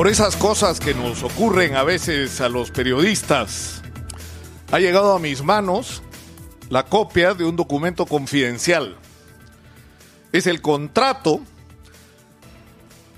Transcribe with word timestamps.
por 0.00 0.08
esas 0.08 0.34
cosas 0.34 0.80
que 0.80 0.94
nos 0.94 1.22
ocurren 1.22 1.76
a 1.76 1.82
veces 1.82 2.40
a 2.40 2.48
los 2.48 2.70
periodistas, 2.70 3.82
ha 4.72 4.78
llegado 4.78 5.14
a 5.14 5.18
mis 5.18 5.42
manos 5.42 6.02
la 6.70 6.86
copia 6.86 7.34
de 7.34 7.44
un 7.44 7.54
documento 7.54 8.06
confidencial. 8.06 8.96
Es 10.32 10.46
el 10.46 10.62
contrato 10.62 11.42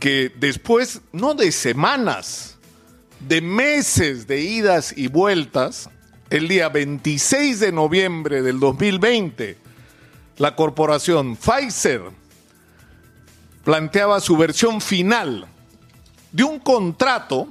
que 0.00 0.32
después, 0.34 1.02
no 1.12 1.34
de 1.34 1.52
semanas, 1.52 2.58
de 3.20 3.40
meses 3.40 4.26
de 4.26 4.40
idas 4.40 4.92
y 4.96 5.06
vueltas, 5.06 5.88
el 6.30 6.48
día 6.48 6.68
26 6.68 7.60
de 7.60 7.70
noviembre 7.70 8.42
del 8.42 8.58
2020, 8.58 9.56
la 10.36 10.56
corporación 10.56 11.36
Pfizer 11.36 12.02
planteaba 13.62 14.18
su 14.18 14.36
versión 14.36 14.80
final 14.80 15.46
de 16.32 16.44
un 16.44 16.58
contrato 16.58 17.46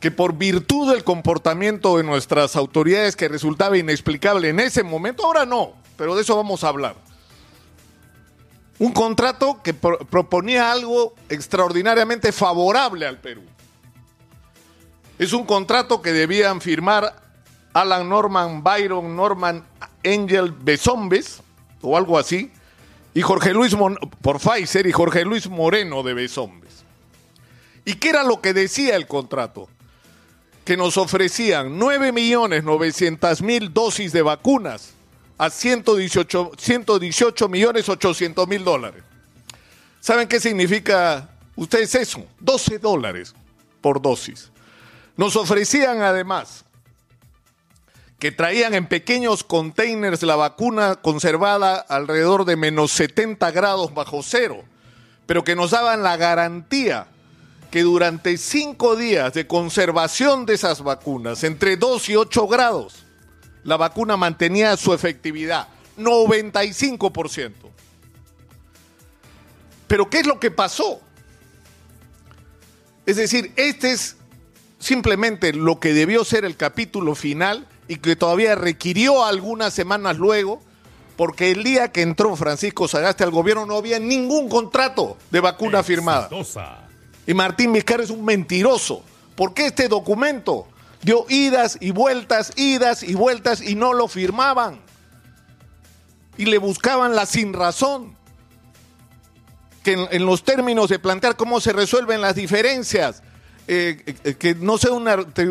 que 0.00 0.10
por 0.10 0.34
virtud 0.34 0.92
del 0.92 1.04
comportamiento 1.04 1.96
de 1.96 2.04
nuestras 2.04 2.56
autoridades 2.56 3.16
que 3.16 3.28
resultaba 3.28 3.76
inexplicable 3.76 4.48
en 4.48 4.60
ese 4.60 4.82
momento, 4.82 5.24
ahora 5.24 5.44
no, 5.44 5.72
pero 5.96 6.14
de 6.14 6.22
eso 6.22 6.36
vamos 6.36 6.64
a 6.64 6.68
hablar. 6.68 6.96
Un 8.78 8.92
contrato 8.92 9.60
que 9.62 9.74
pro 9.74 9.98
proponía 9.98 10.70
algo 10.70 11.14
extraordinariamente 11.28 12.30
favorable 12.30 13.06
al 13.06 13.18
Perú. 13.18 13.42
Es 15.18 15.32
un 15.32 15.44
contrato 15.44 16.00
que 16.00 16.12
debían 16.12 16.60
firmar 16.60 17.20
Alan 17.72 18.08
Norman, 18.08 18.62
Byron 18.62 19.16
Norman, 19.16 19.64
Angel 20.04 20.52
Besombes, 20.52 21.42
o 21.82 21.96
algo 21.96 22.18
así, 22.18 22.52
y 23.14 23.20
Jorge 23.20 23.52
Luis 23.52 23.76
Mon 23.76 23.96
por 24.22 24.38
Pfizer 24.38 24.86
y 24.86 24.92
Jorge 24.92 25.24
Luis 25.24 25.48
Moreno 25.48 26.04
de 26.04 26.14
Besombes. 26.14 26.84
¿Y 27.88 27.94
qué 27.94 28.10
era 28.10 28.22
lo 28.22 28.42
que 28.42 28.52
decía 28.52 28.96
el 28.96 29.06
contrato? 29.06 29.66
Que 30.66 30.76
nos 30.76 30.98
ofrecían 30.98 31.80
9.900.000 31.80 33.72
dosis 33.72 34.12
de 34.12 34.20
vacunas 34.20 34.90
a 35.38 35.48
118, 35.48 36.52
118 36.58 37.48
millones 37.48 37.88
800 37.88 38.46
mil 38.46 38.62
dólares. 38.62 39.02
¿Saben 40.00 40.28
qué 40.28 40.38
significa 40.38 41.30
ustedes 41.56 41.94
eso? 41.94 42.26
12 42.40 42.78
dólares 42.78 43.34
por 43.80 44.02
dosis. 44.02 44.50
Nos 45.16 45.34
ofrecían 45.36 46.02
además 46.02 46.66
que 48.18 48.32
traían 48.32 48.74
en 48.74 48.86
pequeños 48.86 49.44
containers 49.44 50.22
la 50.24 50.36
vacuna 50.36 50.96
conservada 50.96 51.76
alrededor 51.76 52.44
de 52.44 52.56
menos 52.56 52.92
70 52.92 53.50
grados 53.52 53.94
bajo 53.94 54.22
cero, 54.22 54.62
pero 55.24 55.42
que 55.42 55.56
nos 55.56 55.70
daban 55.70 56.02
la 56.02 56.18
garantía 56.18 57.06
que 57.70 57.82
durante 57.82 58.38
cinco 58.38 58.96
días 58.96 59.34
de 59.34 59.46
conservación 59.46 60.46
de 60.46 60.54
esas 60.54 60.82
vacunas, 60.82 61.44
entre 61.44 61.76
2 61.76 62.08
y 62.08 62.16
8 62.16 62.46
grados, 62.48 63.04
la 63.64 63.76
vacuna 63.76 64.16
mantenía 64.16 64.76
su 64.76 64.94
efectividad, 64.94 65.68
95%. 65.98 67.52
Pero 69.86 70.08
¿qué 70.08 70.20
es 70.20 70.26
lo 70.26 70.40
que 70.40 70.50
pasó? 70.50 71.00
Es 73.04 73.16
decir, 73.16 73.52
este 73.56 73.92
es 73.92 74.16
simplemente 74.78 75.52
lo 75.52 75.80
que 75.80 75.92
debió 75.92 76.24
ser 76.24 76.44
el 76.44 76.56
capítulo 76.56 77.14
final 77.14 77.66
y 77.88 77.96
que 77.96 78.16
todavía 78.16 78.54
requirió 78.54 79.24
algunas 79.24 79.74
semanas 79.74 80.18
luego, 80.18 80.62
porque 81.16 81.50
el 81.50 81.64
día 81.64 81.90
que 81.90 82.02
entró 82.02 82.36
Francisco 82.36 82.86
Sagasti 82.86 83.24
al 83.24 83.30
gobierno 83.30 83.66
no 83.66 83.76
había 83.76 83.98
ningún 83.98 84.48
contrato 84.48 85.16
de 85.30 85.40
vacuna 85.40 85.82
firmada. 85.82 86.28
Y 87.28 87.34
Martín 87.34 87.74
Vizcarra 87.74 88.02
es 88.02 88.08
un 88.08 88.24
mentiroso, 88.24 89.02
porque 89.36 89.66
este 89.66 89.86
documento 89.86 90.66
dio 91.02 91.26
idas 91.28 91.76
y 91.78 91.90
vueltas, 91.90 92.54
idas 92.56 93.02
y 93.02 93.14
vueltas 93.14 93.60
y 93.60 93.74
no 93.74 93.92
lo 93.92 94.08
firmaban. 94.08 94.80
Y 96.38 96.46
le 96.46 96.56
buscaban 96.56 97.14
la 97.14 97.26
sin 97.26 97.52
razón. 97.52 98.16
Que 99.82 100.08
en, 100.10 100.24
los 100.24 100.42
términos 100.42 100.88
de 100.88 100.98
plantear 100.98 101.36
cómo 101.36 101.60
se 101.60 101.74
resuelven 101.74 102.22
las 102.22 102.34
diferencias, 102.34 103.22
eh, 103.66 104.02
eh, 104.24 104.34
que 104.36 104.54
no 104.54 104.78
sea 104.78 104.92
un 104.92 105.06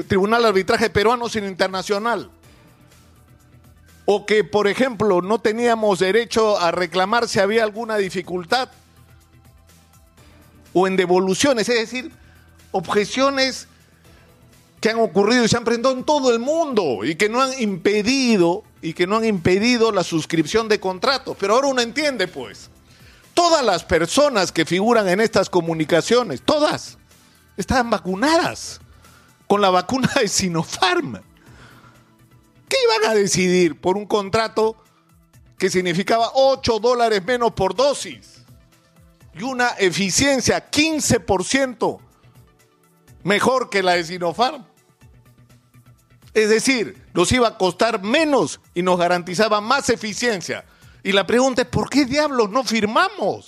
tribunal 0.08 0.42
de 0.42 0.48
arbitraje 0.48 0.90
peruano 0.90 1.30
sino 1.30 1.46
internacional. 1.46 2.32
O 4.06 4.26
que, 4.26 4.44
por 4.44 4.68
ejemplo, 4.68 5.22
no 5.22 5.38
teníamos 5.38 6.00
derecho 6.00 6.58
a 6.58 6.72
reclamar 6.72 7.28
si 7.28 7.38
había 7.38 7.64
alguna 7.64 7.98
dificultad. 7.98 8.70
O 10.74 10.88
en 10.88 10.96
devoluciones, 10.96 11.68
es 11.70 11.92
decir, 11.92 12.12
objeciones 12.72 13.68
que 14.80 14.90
han 14.90 15.00
ocurrido 15.00 15.44
y 15.44 15.48
se 15.48 15.58
han 15.58 15.64
presentado 15.64 15.96
en 15.96 16.04
todo 16.04 16.32
el 16.32 16.40
mundo 16.40 17.04
y 17.04 17.16
que 17.16 17.30
no 17.30 17.42
han 17.42 17.60
impedido 17.60 18.64
y 18.82 18.94
que 18.94 19.08
no 19.08 19.18
han 19.18 19.26
impedido 19.26 19.92
la 19.92 20.04
suscripción 20.04 20.68
de 20.68 20.80
contratos. 20.80 21.36
Pero 21.40 21.56
ahora 21.56 21.68
uno 21.68 21.82
entiende, 21.82 22.28
pues, 22.28 22.70
todas 23.34 23.66
las 23.66 23.84
personas 23.84 24.52
que 24.52 24.66
figuran 24.66 25.08
en 25.10 25.20
estas 25.20 25.50
comunicaciones, 25.50 26.42
todas, 26.44 26.98
estaban 27.56 27.90
vacunadas 27.90 28.80
con 29.48 29.62
la 29.62 29.70
vacuna 29.70 30.12
de 30.20 30.28
Sinopharm. 30.28 31.22
¿Qué 32.70 32.78
iban 32.84 33.12
a 33.12 33.16
decidir 33.16 33.80
por 33.80 33.98
un 33.98 34.06
contrato 34.06 34.76
que 35.58 35.70
significaba 35.70 36.32
8 36.36 36.80
dólares 36.80 37.24
menos 37.26 37.54
por 37.54 37.76
dosis 37.76 38.37
y 39.38 39.44
una 39.44 39.70
eficiencia 39.78 40.70
15% 40.70 42.00
mejor 43.24 43.70
que 43.70 43.84
la 43.84 43.94
de 43.94 44.04
Sinopharm? 44.04 44.66
Es 46.34 46.50
decir, 46.50 47.04
nos 47.14 47.32
iba 47.32 47.48
a 47.48 47.58
costar 47.58 48.04
menos 48.04 48.60
y 48.74 48.84
nos 48.84 49.00
garantizaba 49.00 49.60
más 49.60 49.90
eficiencia. 49.90 50.66
Y 51.04 51.12
la 51.12 51.26
pregunta 51.26 51.64
es, 51.64 51.68
¿por 51.68 51.90
qué 51.90 52.06
diablos 52.06 52.50
no 52.50 52.64
firmamos? 52.64 53.46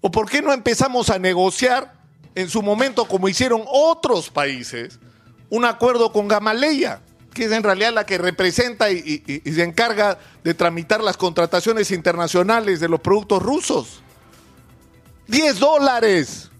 ¿O 0.00 0.10
por 0.10 0.30
qué 0.30 0.42
no 0.42 0.52
empezamos 0.52 1.10
a 1.10 1.18
negociar 1.18 1.92
en 2.34 2.48
su 2.48 2.62
momento, 2.62 3.06
como 3.06 3.28
hicieron 3.28 3.64
otros 3.66 4.30
países, 4.30 5.00
un 5.50 5.64
acuerdo 5.64 6.12
con 6.12 6.28
Gamaleya, 6.28 7.00
que 7.34 7.46
es 7.46 7.52
en 7.52 7.64
realidad 7.64 7.92
la 7.92 8.06
que 8.06 8.16
representa 8.16 8.90
y, 8.92 9.22
y, 9.26 9.42
y, 9.44 9.52
se 9.52 9.64
encarga 9.64 10.18
de 10.44 10.54
tramitar 10.54 11.02
las 11.02 11.16
contrataciones 11.16 11.90
internacionales 11.90 12.78
de 12.78 12.88
los 12.88 13.00
productos 13.00 13.42
rusos. 13.42 14.02
10 15.28 15.58
dólares 15.58 16.50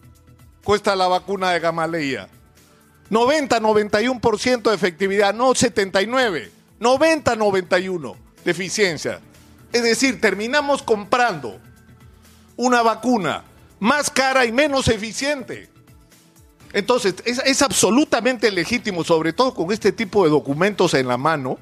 cuesta 0.63 0.95
la 0.95 1.09
vacuna 1.09 1.51
de 1.51 1.61
Gamaleya. 1.61 2.29
90-91% 3.11 4.69
de 4.69 4.75
efectividad, 4.75 5.33
no 5.33 5.55
79, 5.55 6.53
90-91 6.79 8.17
de 8.45 8.51
eficiencia. 8.51 9.21
Es 9.73 9.83
decir, 9.83 10.21
terminamos 10.21 10.83
comprando 10.83 11.59
una 12.57 12.83
vacuna 12.83 13.45
más 13.81 14.11
cara 14.11 14.45
y 14.45 14.53
menos 14.53 14.89
eficiente. 14.89 15.71
Entonces, 16.75 17.15
es, 17.25 17.39
es, 17.39 17.63
absolutamente 17.63 18.51
legítimo, 18.51 19.03
sobre 19.03 19.33
todo 19.33 19.55
con 19.55 19.73
este 19.73 19.91
tipo 19.91 20.25
de 20.25 20.31
documentos 20.31 20.93
en 20.93 21.09
la 21.09 21.17
mano, 21.17 21.59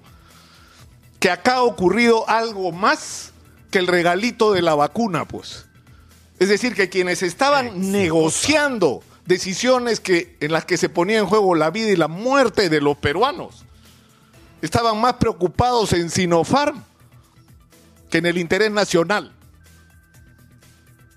que 1.21 1.31
acá 1.31 1.56
ha 1.56 1.62
ocurrido 1.62 2.28
algo 2.28 2.73
más 2.73 3.33
que 3.71 3.78
el 3.78 3.87
regalito 3.87 4.53
de 4.53 4.62
la 4.62 4.75
vacuna, 4.75 5.25
pues. 5.28 5.67
Es 6.39 6.49
decir, 6.49 6.75
que 6.75 6.89
quienes 6.89 7.23
estaban 7.23 7.93
negociando 7.93 9.03
decisiones 9.25 10.01
que, 10.01 10.37
en 10.41 10.53
las 10.53 10.65
que 10.65 10.77
se 10.77 10.89
ponía 10.89 11.19
en 11.19 11.27
juego 11.27 11.55
la 11.55 11.71
vida 11.71 11.91
y 11.91 11.97
la 11.97 12.09
muerte 12.09 12.69
de 12.69 12.81
los 12.81 12.97
peruanos, 12.99 13.65
estaban 14.63 15.01
más 15.01 15.15
preocupados 15.15 15.93
en 15.93 16.11
Sinopharm 16.11 16.83
que 18.11 18.19
en 18.19 18.27
el 18.27 18.39
interés 18.39 18.71
nacional 18.71 19.33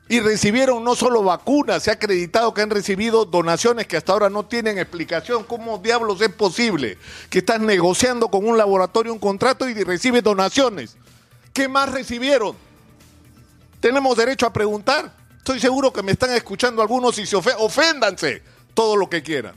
y 0.10 0.22
recibieron 0.22 0.84
no 0.84 0.96
solo 0.96 1.22
vacunas, 1.22 1.84
se 1.84 1.92
ha 1.92 1.94
acreditado 1.94 2.52
que 2.52 2.64
han 2.64 2.72
recibido 2.72 3.26
donaciones 3.26 3.86
que 3.86 3.96
hasta 3.96 4.12
ahora 4.12 4.30
no 4.30 4.44
tienen 4.44 4.80
explicación. 4.80 5.44
¿Cómo 5.44 5.78
diablos 5.78 6.20
es 6.22 6.30
posible 6.30 6.98
que 7.30 7.40
estás 7.40 7.62
negociando 7.62 8.28
con 8.30 8.48
un 8.48 8.58
laboratorio 8.58 9.14
un 9.14 9.20
contrato 9.20 9.70
y 9.70 9.76
recibes 9.84 10.24
donaciones? 10.24 10.98
¿Qué 11.54 11.68
más 11.68 11.92
recibieron? 11.92 12.56
Tenemos 13.80 14.18
derecho 14.18 14.46
a 14.46 14.54
preguntar. 14.54 15.12
Estoy 15.38 15.60
seguro 15.60 15.92
que 15.92 16.04
me 16.04 16.12
están 16.12 16.32
escuchando 16.32 16.82
algunos 16.82 17.18
y 17.18 17.26
se 17.26 17.36
of 17.36 17.48
oféndanse 17.58 18.44
todo 18.74 18.96
lo 18.96 19.10
que 19.10 19.24
quieran. 19.24 19.56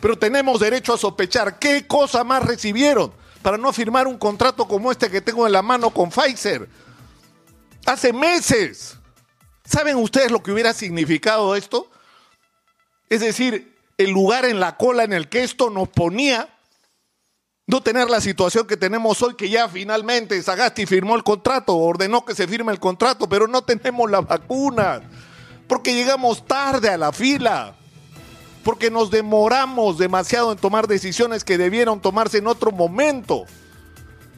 Pero 0.00 0.18
tenemos 0.18 0.60
derecho 0.60 0.94
a 0.94 0.98
sospechar 0.98 1.58
qué 1.58 1.86
cosa 1.86 2.24
más 2.24 2.44
recibieron 2.44 3.12
para 3.42 3.58
no 3.58 3.72
firmar 3.72 4.06
un 4.06 4.18
contrato 4.18 4.66
como 4.66 4.90
este 4.90 5.10
que 5.10 5.20
tengo 5.20 5.46
en 5.46 5.52
la 5.52 5.62
mano 5.62 5.90
con 5.90 6.10
Pfizer. 6.10 6.68
Hace 7.86 8.12
meses 8.12 9.00
¿Saben 9.70 9.98
ustedes 9.98 10.32
lo 10.32 10.42
que 10.42 10.50
hubiera 10.50 10.72
significado 10.72 11.54
esto? 11.54 11.88
Es 13.08 13.20
decir, 13.20 13.76
el 13.98 14.10
lugar 14.10 14.44
en 14.44 14.58
la 14.58 14.76
cola 14.76 15.04
en 15.04 15.12
el 15.12 15.28
que 15.28 15.44
esto 15.44 15.70
nos 15.70 15.88
ponía, 15.88 16.48
no 17.70 17.80
tener 17.80 18.10
la 18.10 18.20
situación 18.20 18.66
que 18.66 18.76
tenemos 18.76 19.22
hoy, 19.22 19.34
que 19.34 19.48
ya 19.48 19.68
finalmente 19.68 20.42
Sagasti 20.42 20.86
firmó 20.86 21.14
el 21.14 21.22
contrato, 21.22 21.76
ordenó 21.76 22.24
que 22.24 22.34
se 22.34 22.48
firme 22.48 22.72
el 22.72 22.80
contrato, 22.80 23.28
pero 23.28 23.46
no 23.46 23.62
tenemos 23.62 24.10
la 24.10 24.20
vacuna, 24.22 25.02
porque 25.68 25.94
llegamos 25.94 26.44
tarde 26.44 26.90
a 26.90 26.98
la 26.98 27.12
fila. 27.12 27.76
porque 28.62 28.90
nos 28.90 29.10
demoramos 29.10 29.96
demasiado 29.96 30.52
en 30.52 30.58
tomar 30.58 30.86
decisiones 30.86 31.44
que 31.44 31.56
debieron 31.56 31.98
tomarse 31.98 32.36
en 32.36 32.46
otro 32.46 32.70
momento. 32.72 33.46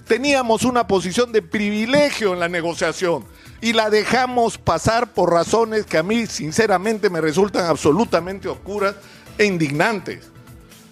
Teníamos 0.06 0.62
una 0.62 0.86
posición 0.86 1.32
de 1.32 1.42
privilegio 1.42 2.32
en 2.32 2.38
la 2.38 2.48
negociación 2.48 3.24
y 3.60 3.72
la 3.72 3.90
dejamos 3.90 4.58
pasar 4.58 5.12
por 5.12 5.32
razones 5.32 5.86
que 5.86 5.98
a 5.98 6.04
mí 6.04 6.26
sinceramente 6.28 7.10
me 7.10 7.20
resultan 7.20 7.66
absolutamente 7.66 8.48
oscuras 8.48 8.94
e 9.38 9.44
indignantes. 9.44 10.31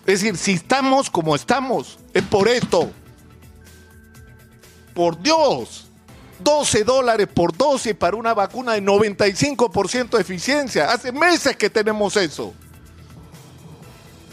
Es 0.07 0.21
decir, 0.21 0.37
si 0.37 0.53
estamos 0.53 1.11
como 1.11 1.35
estamos, 1.35 1.99
es 2.15 2.23
por 2.23 2.49
esto. 2.49 2.91
Por 4.95 5.21
Dios. 5.21 5.87
12 6.43 6.85
dólares 6.85 7.29
por 7.33 7.57
dosis 7.57 7.95
para 7.95 8.17
una 8.17 8.33
vacuna 8.33 8.73
de 8.73 8.83
95% 8.83 10.11
de 10.11 10.21
eficiencia. 10.23 10.91
Hace 10.91 11.13
meses 11.13 11.57
que 11.57 11.69
tenemos 11.69 12.17
eso. 12.17 12.55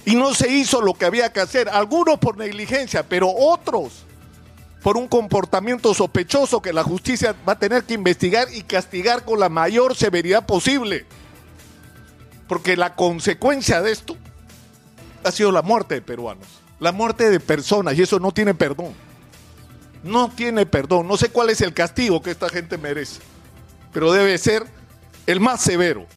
Y 0.05 0.15
no 0.15 0.33
se 0.33 0.49
hizo 0.49 0.81
lo 0.81 0.93
que 0.93 1.05
había 1.05 1.33
que 1.33 1.41
hacer. 1.41 1.67
Algunos 1.67 2.17
por 2.17 2.37
negligencia, 2.37 3.03
pero 3.03 3.29
otros 3.29 4.05
por 4.81 4.95
un 4.95 5.09
comportamiento 5.09 5.93
sospechoso 5.93 6.61
que 6.61 6.71
la 6.71 6.83
justicia 6.83 7.35
va 7.47 7.53
a 7.53 7.59
tener 7.59 7.83
que 7.83 7.95
investigar 7.95 8.47
y 8.53 8.61
castigar 8.61 9.25
con 9.25 9.39
la 9.39 9.49
mayor 9.49 9.97
severidad 9.97 10.45
posible. 10.45 11.05
Porque 12.47 12.77
la 12.77 12.95
consecuencia 12.95 13.81
de 13.81 13.91
esto 13.91 14.15
ha 15.27 15.31
sido 15.31 15.51
la 15.51 15.61
muerte 15.61 15.95
de 15.95 16.01
peruanos, 16.01 16.47
la 16.79 16.91
muerte 16.91 17.29
de 17.29 17.39
personas, 17.39 17.97
y 17.97 18.01
eso 18.01 18.19
no 18.19 18.31
tiene 18.31 18.53
perdón. 18.53 18.93
No 20.03 20.29
tiene 20.29 20.65
perdón. 20.65 21.07
No 21.07 21.17
sé 21.17 21.29
cuál 21.29 21.49
es 21.49 21.61
el 21.61 21.73
castigo 21.73 22.21
que 22.21 22.31
esta 22.31 22.49
gente 22.49 22.77
merece, 22.77 23.19
pero 23.91 24.11
debe 24.11 24.37
ser 24.37 24.63
el 25.25 25.39
más 25.39 25.61
severo. 25.61 26.05